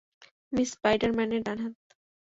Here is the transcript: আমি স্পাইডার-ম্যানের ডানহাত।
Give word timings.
আমি 0.53 0.63
স্পাইডার-ম্যানের 0.71 1.41
ডানহাত। 1.43 1.75